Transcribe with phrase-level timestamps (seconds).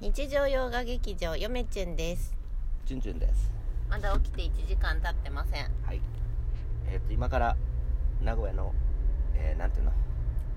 [0.00, 2.32] 日常洋画劇場よめちゅんです。
[2.86, 3.50] チュンチュンです。
[3.90, 5.70] まだ起きて1時間経ってません。
[5.84, 6.00] はい。
[6.88, 7.56] えっ、と今から
[8.22, 8.72] 名古屋の、
[9.34, 9.92] えーなんていうの？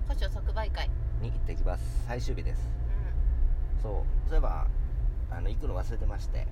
[0.06, 0.88] 古書即売会。
[1.20, 2.04] に行ってきます。
[2.06, 2.60] 最終日です。
[3.80, 3.92] うそう。
[4.28, 4.68] そういえば
[5.30, 6.38] あの行くの忘れてまして。
[6.38, 6.48] んうん。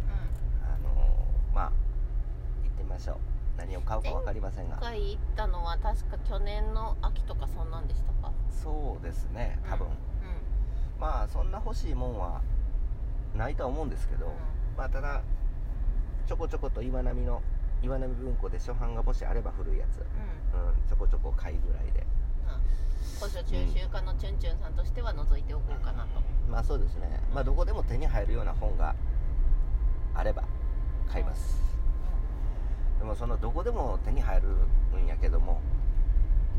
[0.64, 1.72] あのーまあ
[2.64, 3.16] 行ってみましょう。
[3.56, 4.78] 何を買うか分かりませんが。
[4.80, 8.32] 今回行ったのは確か去年の秋とかそんなんでしたか？
[8.50, 9.92] そうですね多分、うん。
[11.00, 12.40] まあそんな欲しいもんは
[13.36, 14.32] ないとは思うんですけど、うん。
[14.76, 15.22] まあただ
[16.26, 17.42] ちょこちょこと岩波の
[17.82, 20.00] 岩波文庫で初版がもしあれば古いやつ、う
[20.58, 20.68] ん。
[20.68, 22.00] うん、ちょこちょこ買いぐらいで。
[22.00, 22.70] うん。
[23.18, 26.20] 古書中秋家のチュンチュンさんとしては覗いておこうかなと。
[26.50, 28.94] まあそうですね、まあどこでも手に入るような本が
[30.14, 30.42] あれば
[31.08, 31.62] 買います、
[32.98, 34.48] でもそのどこでも手に入る
[34.98, 35.60] んやけども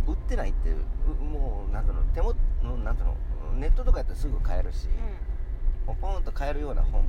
[0.07, 0.77] 売ってないっていう
[1.19, 3.15] うもうなんていうの手もうんなんていうの
[3.59, 4.91] ネットとかやったらすぐ買えるし、うん
[5.85, 7.01] ポンと買えるような本。
[7.01, 7.07] うん。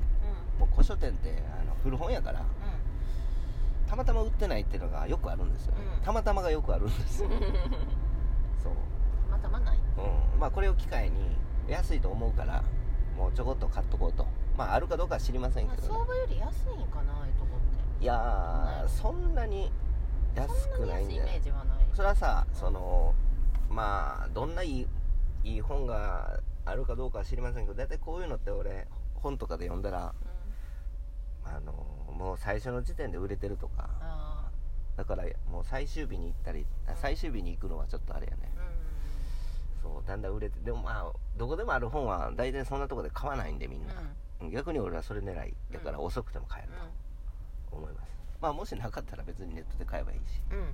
[0.61, 2.45] もう古書店ってあの古本やからう
[3.89, 6.05] たまたま売ってないっていうのがよくあるんですよ、うん。
[6.05, 7.28] たまたまがよくあるんですよ。
[8.62, 8.73] そう。
[9.31, 9.78] たまたまない。
[10.33, 11.37] うん、まあこれを機会に
[11.69, 12.62] 安いと思うから
[13.17, 14.27] もうちょこっと買っとこうと。
[14.56, 15.95] まああるかどうかは知りませんまあけど、ね。
[15.95, 18.05] 相、場より安いんかなああいうとこって。
[18.05, 19.70] いやーそんなに
[20.34, 21.87] 安くないんそんなに安いイメじゃないージはない。
[21.93, 23.15] それはさその
[23.69, 24.87] まあどんないい
[25.45, 30.15] いい本があるかどうかは知りませんけど大体こういうのって俺本とかで読んだら
[31.45, 31.55] うん。
[31.55, 31.73] あの
[32.13, 34.51] もう最初の時点で売れてるとかあ
[34.97, 38.53] だからもう最終日に行ったりあ最終日に行くのはちょっとあれやね。
[38.57, 38.61] あ
[39.87, 39.93] うん。
[39.95, 43.95] そうだんだん売れてでもまあどこでもある本は大体そんなとこで買わないんでみんな、
[44.51, 45.55] 逆に俺はそれ狙い。
[45.73, 46.73] だから遅くても買える
[47.71, 50.59] と思います、まあもしなかったら別にネットで買えばいいし、うん。
[50.59, 50.65] うん。
[50.65, 50.73] うん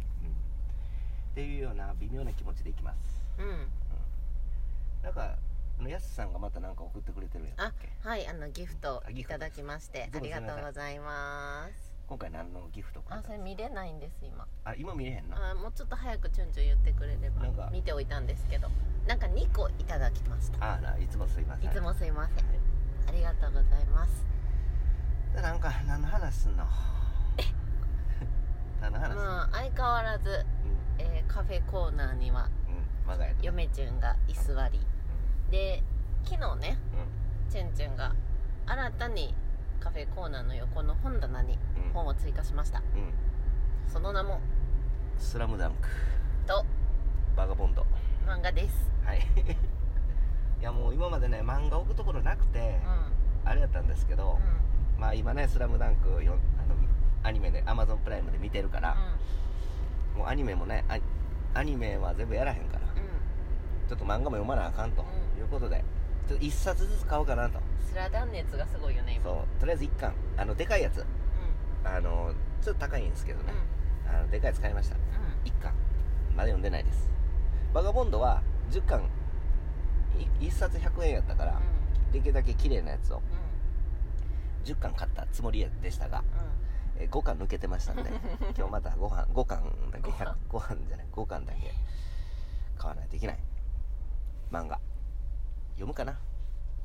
[1.33, 3.25] っていうような微妙な気持ちでいきます。
[3.39, 3.69] うん。
[5.05, 5.36] なんか
[5.78, 11.88] あのやすさんがまたなんか送ってくれてるやつはいあのギフトいただきましてありがとうございます。
[12.08, 14.46] 今回何のギフトあそれ見れないんです今。
[14.64, 15.36] あ今見れへんの？
[15.36, 17.69] あもうちょっと早くチュンチュン言ってくれれば。
[17.70, 18.69] 見ておいたんですけど。
[19.06, 20.64] なんか2個いただきました。
[20.64, 21.70] ああないつもすいません。
[21.70, 22.36] いつもすいません。
[22.36, 22.58] はい。
[23.08, 24.24] ありがとうございます。
[25.34, 26.64] でなんか何の話すんの？
[28.80, 30.44] 何の話すんの、まあ相変わらず、
[30.98, 34.80] えーカフェコーナーにはうんうん我が家で嫁チュンが居座り
[35.50, 35.82] で
[36.25, 36.78] 昨日ね
[37.48, 38.14] うチュンチュンが
[38.66, 39.34] 新たに
[39.81, 41.59] カフェコーナーの横の本棚に
[41.94, 42.81] 本を追加しました。
[42.81, 43.12] うん。
[43.91, 44.41] その名も
[45.16, 45.88] スラムダンク。
[46.47, 46.64] と
[47.36, 47.86] バガボンド。
[48.26, 48.91] 漫画です。
[49.04, 49.20] はい。
[50.60, 52.80] いやもう今までね漫画置くところなくて
[53.44, 54.38] うん、あれやったんですけど、
[54.97, 56.75] うまあ今ね「スラムダンクよあの
[57.22, 58.94] アニメで Amazon プライムで見てるから、
[60.16, 60.19] ん。
[60.19, 60.98] もうアニメもねア
[61.59, 62.78] アニメは全部やらへんからうん
[63.88, 65.41] ちょっと漫画も読まなあかんとうん。
[65.41, 65.82] いうことで、
[66.28, 67.59] ちょっと一冊ずつ買おうかなと。
[67.81, 69.25] スラダン熱がすごいよね今。
[69.25, 70.12] そうとりあえず一巻。
[70.37, 70.99] あのでかいやつ。
[71.00, 71.04] う
[71.84, 72.32] あの
[72.62, 73.47] ちょっと高いんですけどん。
[73.47, 73.53] ね、
[74.06, 74.97] あのでかいやつ買いました。
[74.97, 75.03] うん。
[75.44, 75.72] 一巻。
[76.37, 77.09] まだ読んでないです。
[77.72, 79.03] バガボンドは10巻。
[80.41, 81.60] い一冊100円やったから、
[82.12, 83.19] できるだけ綺麗なやつを。
[83.19, 84.65] うん。
[84.65, 86.22] 10巻買ったつもりでしたが、
[86.98, 88.10] えー5巻抜けてましたんで。
[88.59, 89.62] 今日またご飯5巻
[89.93, 91.72] だけ5巻100 5巻じゃない5巻だけ
[92.77, 93.38] 買わないといけない
[94.50, 94.81] 漫画。
[95.75, 96.19] 読むかな、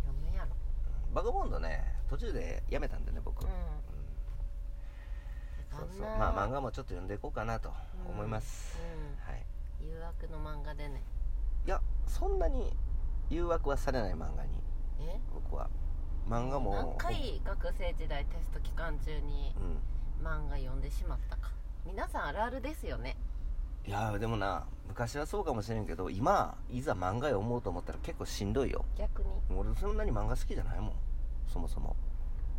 [0.05, 0.49] 読むやろ。
[1.07, 1.13] うん。
[1.13, 3.51] バガボンドね途中でやめたんでね僕、ううん。
[5.71, 6.07] そうそう。
[6.17, 7.73] まあ漫画もちょっと読んでいこうかなと
[8.07, 9.45] 思います、うはい。
[9.83, 11.01] ん誘惑の漫画でね。
[11.65, 12.75] いやそんなに
[13.29, 14.61] 誘惑はされない漫画に。
[14.99, 15.19] え？
[15.33, 15.69] 僕は。
[16.27, 16.73] 漫画も。
[16.75, 20.25] 何回学生時代テスト期間中にうん。
[20.25, 21.51] 漫画読んでしまったか。
[21.85, 23.17] 皆さんあるあるですよね
[23.85, 28.85] いやでもな昔はそうかもしれんけど今いざ漫画読もうと思ったら結構しんどいよ。
[28.97, 29.29] 逆に。
[29.55, 30.93] 俺そんなに漫画好きじゃないもん
[31.47, 31.95] そもそも、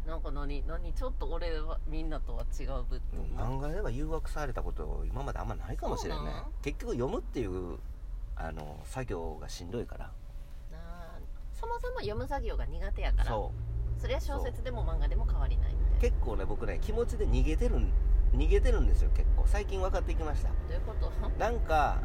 [0.06, 6.30] なんか何何ちょっと俺はみんなとは違う部分漫画では誘惑されたこと今まであんまないかもしれんね。
[6.62, 7.78] 結局読むっていう
[8.36, 10.04] あの作業がしんどいから。
[10.06, 11.18] なあ
[11.52, 13.26] そもそも読む作業が苦手やから。
[13.26, 13.52] そ
[13.98, 17.91] そりゃ小説でも漫画でも変わりないみたいなう結構ね僕ね気持ちで逃げてるん
[18.36, 19.45] 逃げてるんですよ結構。
[19.47, 20.48] 最近分かってきました。
[20.48, 21.13] どういうこと？
[21.27, 21.98] うんなんか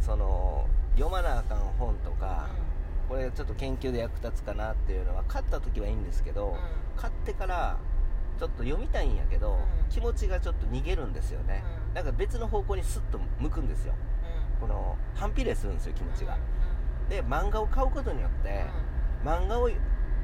[0.00, 2.48] その読まなあかん本とか、
[3.08, 6.56] これちょっと研究で役立つかなっていうのは買った時はいいんですけど、うん。
[7.00, 7.78] 買ってから
[8.38, 9.58] ちょっと読みたいんやけど、うん。
[9.90, 11.94] 気持ちがちょっと逃げるんですよね、うん。
[11.94, 13.94] なんか別の方向にスッと向くんですよ。
[14.60, 14.68] うん。
[14.68, 17.08] この反比例するんですよ気持ちが、うん。
[17.08, 18.64] で漫画を買うことによって、
[19.24, 19.68] 漫画を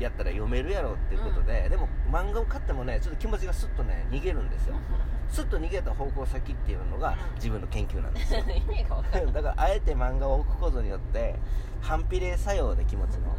[0.04, 4.76] やったら読めるやろっていうことで、でも漫画を買ってもねちょっと気持ちがスッとね逃げるんですよ。
[5.28, 7.34] スッと逃げた方向先っていうのがうん。
[7.36, 8.42] 自分の研究なんですよ。
[9.32, 11.34] だからあえて漫画を置くことによって
[11.80, 13.34] 反比例作用で気持ちの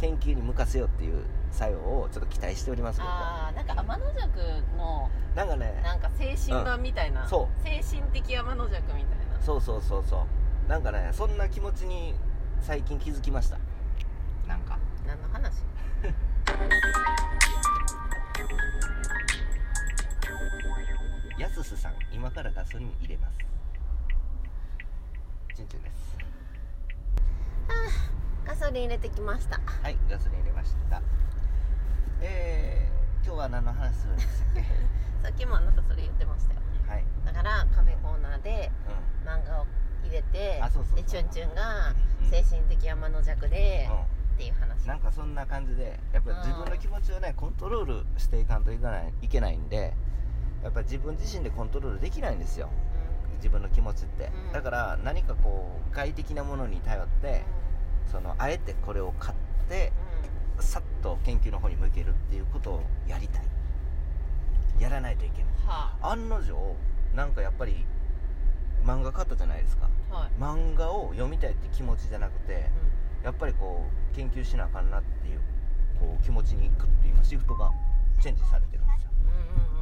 [0.00, 4.28] 研究に向かせようっていう作用をちょっと期待しておりますああなんか天の弱
[4.76, 9.40] のなんかねなんか精神版みたいな、うんそ精神的天の弱みたいな。
[9.40, 10.26] そうそうそうそ
[10.66, 10.68] う。
[10.68, 12.14] なんかねそんな気持ちに
[12.60, 13.58] 最近気づきました。
[14.46, 15.62] なんか何の話？
[21.38, 23.38] やすすさん今からガソリン入れます。
[25.54, 26.16] ちんちんです
[28.44, 29.60] ガソリン入れてきました。
[29.82, 31.02] はいガソリン入れました。
[32.20, 34.62] えー、今日は何の話するんでしたっけ？
[35.22, 37.04] さっきもあなたそれ言ってましたよはい。
[37.24, 38.70] だからカフェコーナーで
[39.24, 39.66] う漫画を
[40.04, 40.96] 入れてあそうそうそう。
[40.96, 41.90] でチュンチュンが
[42.22, 42.30] うん。
[42.30, 43.98] 精神的天の弱で、ん、うん
[44.34, 44.86] っていう話。
[44.86, 49.94] なんかそんな感じでやっぱり自分の気持ちをねコントロールしていかんといかないいけないんで
[50.62, 52.68] やっぱり自分自身でコントロールできないんですよ。
[53.36, 54.52] 自分の気持ちって、うん。
[54.52, 57.42] だから何かこう外的なものに頼って
[58.10, 59.36] そのあえてこれを買っ
[59.68, 59.92] て
[60.56, 60.62] うん。
[60.62, 63.44] さっと研究の方に向けるっていうことをやりたい。
[64.80, 65.52] やらないといけない。
[65.66, 66.76] は案の定
[67.14, 67.84] なんかやっぱり
[68.84, 69.88] 漫画買ったじゃないですか。
[70.10, 72.70] あはい、漫画を読みたいって気持ちじゃなくて
[73.24, 75.40] やっぱりこう研究しなあかんなっていう
[75.98, 77.70] こう気持ちにグッと今シフトが
[78.20, 79.72] チェンジされてるんですよ、うんうん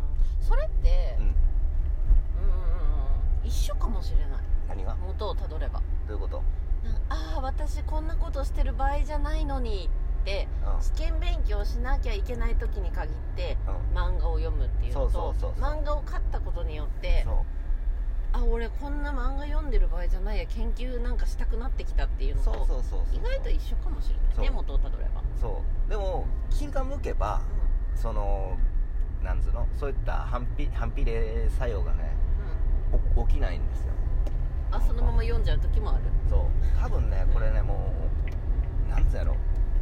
[0.41, 1.37] それって、うん、うんうんう
[3.44, 4.29] ん一緒かもしれない。
[4.69, 4.97] 何が？
[4.97, 5.81] 元をたどれば。
[6.06, 6.43] どういうこと、
[7.09, 9.88] ああ私こんなことしてる場合じゃないのに
[10.23, 10.83] ってうん。
[10.83, 13.56] 試験勉強しなきゃいけない時に限って
[13.93, 17.35] うん、漫画を読むっていうのと漫画を買ったことによってそう
[18.32, 20.47] あ俺こんな漫画読んでる場合じゃないや。
[20.47, 25.91] 研究なんかしたくなってきたっていうのとそうそうそうそう意外と一緒かもしれないね元をたどれば、そう。
[25.91, 27.41] でも気が向けば
[27.97, 28.56] その
[29.23, 29.67] なんつうの？
[29.77, 32.12] そういった反比反比例作用がね
[33.15, 33.27] うん。
[33.27, 33.93] 起きないんですよ。
[34.73, 36.05] あそのまま読んじゃう時もある。
[36.29, 36.41] そう。
[36.81, 37.93] 多分ねこれねも
[38.87, 39.35] うなんつうやろ？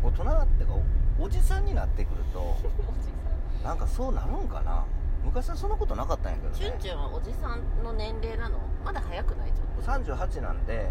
[0.02, 0.72] 大人だってか
[1.20, 2.56] おおじさんになってくると
[3.64, 4.84] なんかそうなるんかな
[5.28, 6.56] 昔はそんなことなかったんやけどね。
[6.58, 8.58] チュンチュンはおじさんの年齢なの？
[8.82, 9.52] まだ早くない？
[9.52, 10.10] ちょっと。
[10.10, 10.88] 38なんで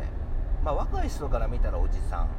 [0.63, 2.29] まあ若い人から見たらおじさん。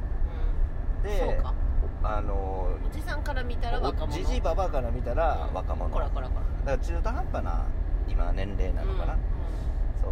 [0.97, 1.03] うん。
[1.03, 1.53] でそうか。
[2.01, 4.13] あのおじさんから見たら若者。
[4.13, 5.53] じじいばばから見たらうん。
[5.53, 6.35] 若者、こらこらこ
[6.65, 6.75] ら。
[6.75, 7.65] だから中途半端な
[8.07, 9.19] 今年齢なのかな、うん。
[10.01, 10.07] そ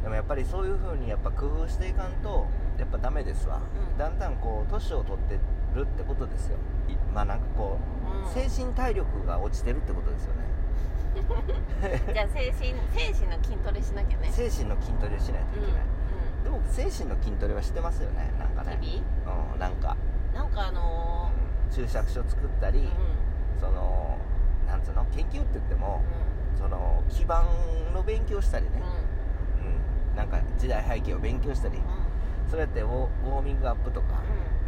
[0.00, 0.02] う。
[0.04, 2.46] でもやっぱりそういう風にやっぱ工夫していかんと
[2.78, 3.60] やっぱダメですわ、
[3.92, 3.98] うん。
[3.98, 5.34] だんだんこう年を取って
[5.74, 6.56] るってことですよ。
[6.88, 7.78] いまあなんかこ
[8.24, 8.30] うん。
[8.30, 10.44] う精神体力が落ちてるってことですよね
[12.12, 14.28] じゃあ精神精神の筋トレしなきゃね。
[14.30, 15.82] 精神の筋トレをしないといけない、
[16.40, 18.30] うでも精神の筋トレはしてますよね。
[18.38, 18.76] なんかね。
[18.76, 19.52] ん日々？
[19.54, 19.96] うんなんか、
[20.34, 21.30] なんかあの
[21.66, 22.88] うん注釈書作ったり、
[23.58, 24.16] その
[24.66, 25.04] なんつうの？
[25.06, 26.02] 研究って言っても
[26.56, 27.44] その基盤
[27.94, 28.70] の勉強したりね。
[30.10, 31.80] うん、なんか時代背景を勉強したり。
[32.48, 34.06] それってウォウォーミングアップとか、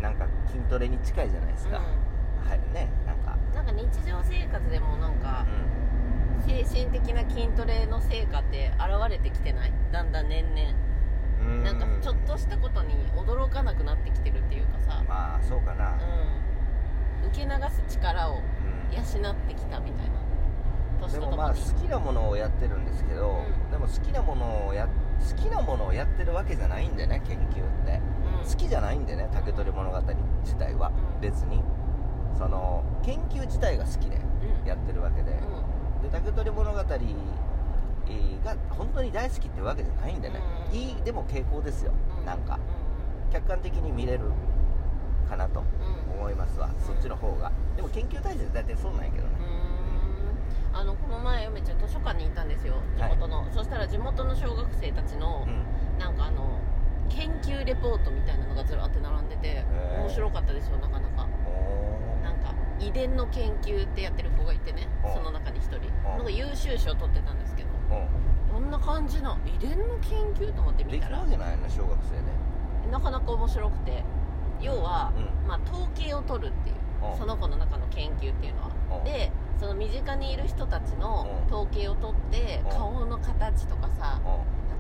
[0.01, 3.37] なんか筋トレに近いじゃないですか、はいねなんか。
[3.49, 5.45] うん、なんか日常生活でもなんか
[5.92, 5.92] う
[6.47, 9.73] 精神的な筋トレの成果って現れてきてない？
[9.93, 11.57] だんだん年々。
[11.59, 11.61] ん。
[11.61, 15.99] うなんかちょっとしたことに驚かなくなってきてるっていうかさ、まあそうかな、
[17.23, 18.43] うん、受け流す力をうん。
[18.95, 20.13] 養ってきたみたいな。
[21.01, 23.71] 年でもまあ好きなものをやってるんですけど、うん。
[23.71, 28.01] でも好きなものをや好きなものをやってるわけじゃないんでね研究って。
[28.43, 28.49] うん。
[28.49, 30.01] 好きじゃないんでね竹取物語
[30.45, 30.93] 自体は。
[31.15, 31.21] うん。
[31.21, 31.63] 別に。
[32.39, 34.69] その研究自体が好きでうん。
[34.69, 35.33] やってるわけで。
[35.33, 40.41] うんで竹取物語えーが本当に大好きってわけじゃないんでね。
[40.71, 40.77] うん。
[40.77, 41.93] いいでも傾向ですよ。
[42.19, 42.27] うん。
[42.27, 42.59] なんか。
[43.31, 44.25] う客観的に見れる
[45.29, 45.63] かなと
[46.19, 46.69] 思いますわ。
[46.79, 47.51] そっちの方が。
[47.77, 49.35] でも研究対象大体そうなんやけどね。
[50.73, 50.81] うーん。
[50.81, 52.75] あのこの前嫁ちゃん図書館に行ったんですよ。
[52.97, 55.99] 地元の、そしたら地元の小学生たちのうん。
[55.99, 56.61] なんかあの
[57.09, 60.01] 研究レポートみたいなのがずらって並んでてー。
[60.01, 61.29] 面白かったですよなかなか
[62.87, 65.13] 遺伝の研究ってやってる子がいてねうん。
[65.15, 65.77] その中に一人。
[65.77, 65.83] うん。
[66.17, 67.69] なんか優秀賞取ってたんですけど。
[67.91, 68.71] ーうん。
[68.71, 71.17] な感じな遺伝の研究と思ってでき見たら。
[71.19, 72.23] るわけないの小学生で
[72.91, 74.05] なかなか面白くて。
[74.61, 75.49] 要は、うん。
[75.49, 76.77] まあ、統計を取るっていう
[77.11, 77.19] うん。
[77.19, 78.71] その子の中の研究っていうのは。
[78.99, 79.05] うん。
[79.05, 81.55] でその身近にいる人たちのうん。
[81.55, 82.71] 統計を取ってうん。
[82.71, 84.21] 顔の形とかさ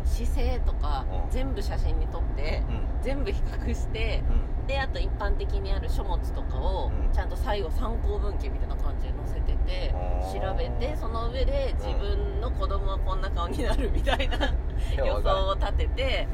[0.04, 1.30] 姿勢とかうん。
[1.30, 2.62] 全部写真に撮って
[3.02, 7.12] 全部比較してうんであと一般的にある書物とかをうん。
[7.12, 14.54] ちゃんと最後参考文献みたいな感じで載せててうん調べてその上で自分の子供はこんな顔になるみたいな
[14.96, 16.28] 予想を立てて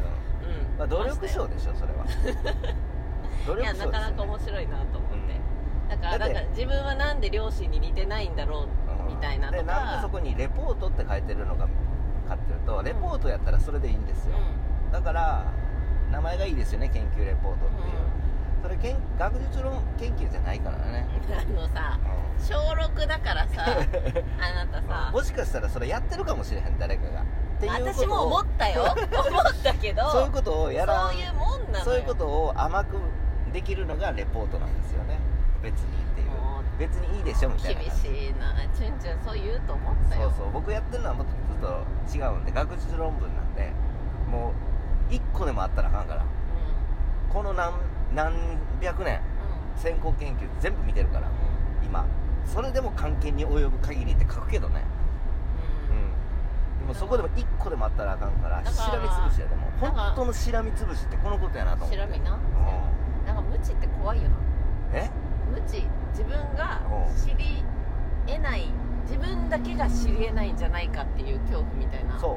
[0.73, 0.79] うん。
[0.79, 2.05] まあ、努力賞でしょそれは。
[3.47, 9.59] 努いや力賞なかなか面白いなと思って、だからなんか自分はなんで両親に似てないんだろうみたいなとか。
[9.59, 11.67] でなんでそこにレポートって書いてるのが
[12.29, 14.35] かっていうとレポートやったらそれでいいんですよ、
[14.93, 15.47] だから
[16.11, 17.97] 名前がいいですよね研究レポートっていう、
[18.63, 21.99] それけん学術論研究じゃないからね、あのさ
[22.39, 23.65] う小6だからさ
[24.41, 24.87] あなたん。
[24.87, 27.23] さもしかしたらそれやってるかもしれへん誰かが。
[27.23, 28.85] っていう私も思ったよ。
[28.95, 30.11] 思ったけど。
[30.11, 31.11] そういうことをやらん。
[31.11, 31.85] そういうもんなのよ。
[31.85, 32.97] そういうことを甘く
[33.53, 35.19] できるのがレポートなんですよね。
[35.63, 36.29] 別にっていう。
[36.79, 38.55] 別にいいでしょみたいな厳しいな。
[38.73, 40.31] チュンチュンそう言うと思ったよ。
[40.31, 40.53] そうそう。
[40.53, 41.33] 僕やってるのはもっと
[42.13, 43.73] ずっと違うんで学術論文なんで
[44.31, 44.53] もう
[45.11, 46.23] 1個でもあったらあかんから。
[46.23, 46.25] う
[47.33, 47.73] この何
[48.15, 48.33] 何
[48.81, 49.23] 百年んうん。
[49.77, 51.29] 先行研究全部見てるから
[51.85, 52.05] 今。
[52.47, 54.83] それでも関係に及ぶ限りって書くけどね。
[55.91, 56.87] ううん。
[56.87, 59.57] んでもそこでも1個でもあったらあかんからしらみつぶしやで。
[59.57, 61.95] も本当のしらみつぶしってこのことやなと思って。
[61.95, 62.33] しらみな。
[62.33, 63.27] うん。
[63.27, 64.37] なんか無知って怖いよな。
[64.95, 65.11] え？
[65.53, 67.63] 無知自分がうん知り
[68.27, 68.71] 得ない
[69.07, 72.19] 自分だけが知り得ないんじゃないかっていう恐怖みたいな。
[72.19, 72.37] そう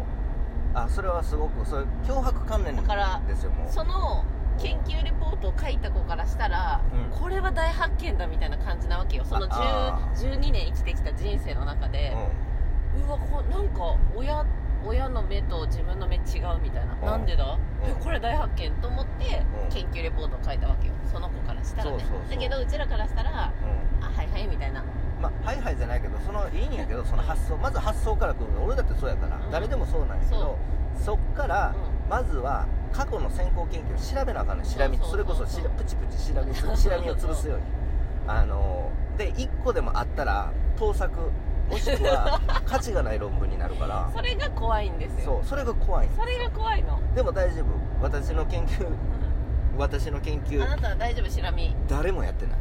[0.73, 3.71] あそれはすごくそれ脅迫観念だからですよもう。
[3.71, 4.23] その
[4.59, 7.19] 研究レポートを書いた子からしたら、うん。
[7.19, 9.25] これは大発見だみたいな感じなわけよ。
[9.25, 12.15] そのあ10 12年生きてきた人生の中で、
[13.07, 14.45] うわこなんか親
[14.83, 17.05] 親の目と自分の目違うみたいな、うん。
[17.05, 17.45] なんでだ、
[17.83, 17.89] うん。
[17.89, 19.69] えこれ大発見と思ってうん。
[19.69, 20.93] 研究レポートを書いたわけよ。
[21.11, 22.05] その子からしたらね。
[22.29, 23.51] だけどうちらからしたら
[24.01, 24.83] あはいはいみたいな
[25.21, 29.51] まあはいはいじゃないけどそのいいんやけど その発想まず発想から来るの俺だってそうやから、うん。
[29.51, 30.57] 誰でもそうなんやけど
[31.03, 31.73] そっから、
[32.09, 34.65] まずは過去の先行研究を調べなあかんねん。
[34.65, 37.63] しらみそれこそしらプチプチしらみつしらみを潰すように。
[38.27, 41.11] あので1個でもあったら盗作
[41.69, 44.09] もしくは 価値がない論文になるから。
[44.13, 45.25] それが怖いんですよ。
[45.25, 46.99] そうそれが怖いそれが怖いの。
[47.15, 47.65] でも大丈夫。
[48.01, 48.87] 私の研究
[49.77, 50.63] 私の研究。
[50.63, 52.55] あなたは大丈夫しらみ誰もやってない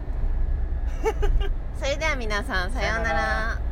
[1.79, 3.70] それでは皆さんさようなら。